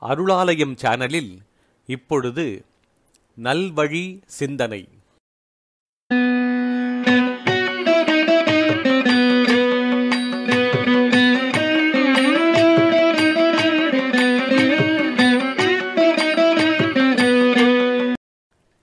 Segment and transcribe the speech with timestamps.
[0.00, 1.32] அருளாலயம் சேனலில்
[1.86, 2.64] இப்பொழுது
[3.42, 4.88] நல்வழி சிந்தனை.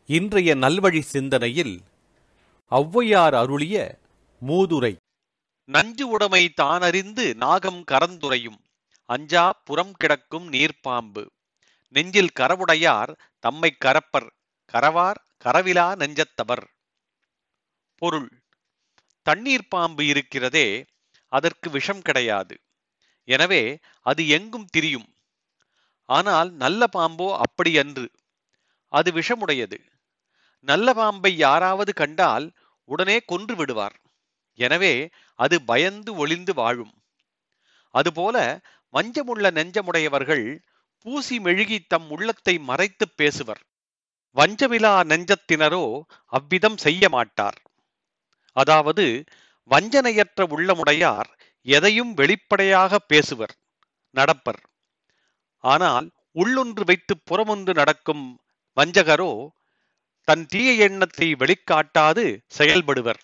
[0.05, 1.81] இன்றைய நல்வழி சிந்தனையில்
[2.71, 3.97] ஔவையார் அருளிய
[4.47, 4.95] மூதுரை.
[5.65, 8.65] நஞ்சு உடைமை தானறிந்து நாகம் கரந்துரையும்.
[9.09, 11.23] அஞ்சா புறம் கிடக்கும் நீர்ப்பாம்பு.
[11.95, 14.29] நெஞ்சில் கரவுடையார் தம்மை கரப்பர்
[14.73, 16.65] கரவார் கரவிலா நெஞ்சத்தவர்.
[18.01, 18.29] பொருள்.
[19.25, 20.67] தண்ணீர் பாம்பு இருக்கிறதே
[21.31, 22.55] அதற்கு விஷம் கிடையாது.
[23.27, 23.63] எனவே
[24.05, 25.07] அது எங்கும் திரியும்.
[26.09, 28.05] ஆனால் நல்ல பாம்போ அப்படியன்று
[28.93, 29.77] அது விஷமுடையது.
[30.67, 32.45] நல்ல பாம்பை யாராவது கண்டால்
[32.89, 33.97] உடனே கொன்று விடுவார்.
[34.59, 34.93] எனவே
[35.39, 36.93] அது பயந்து ஒளிந்து வாழும்.
[37.95, 38.37] அதுபோல
[38.97, 40.45] வஞ்சமுள்ள நெஞ்சமுடையவர்கள்
[41.05, 43.61] பூசி மெழுகி தம் உள்ளத்தை மறைத்துப் பேசுவர்.
[44.35, 45.83] வஞ்சமிலா நெஞ்சத்தினரோ
[46.25, 47.57] அவ்விதம் செய்ய மாட்டார்.
[48.57, 49.05] அதாவது
[49.71, 51.29] வஞ்சனையற்ற உள்ளமுடையார்
[51.67, 53.53] எதையும் வெளிப்படையாக பேசுவர்
[54.15, 54.61] நடப்பர்.
[55.63, 58.25] ஆனால் உள்ளொன்று வைத்து புறமொன்று நடக்கும்
[58.77, 59.31] வஞ்சகரோ
[60.27, 62.25] தன் தீய எண்ணத்தை வெளிக்காட்டாது
[62.57, 63.21] செயல்படுவர்.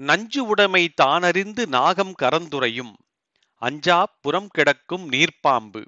[0.00, 2.92] நஞ்சு உடைமை தானறிந்து நாகம் கரந்துரையும்
[3.58, 5.84] அஞ்சா புறம் கிடக்கும் நீர்ப்பாம்பு.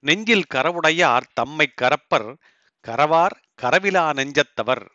[0.00, 2.34] நெஞ்சில் கரவுடையார் தம்மை கரப்பர்
[2.88, 4.86] கரவார் கரவிலா நெஞ்சத்தவர்.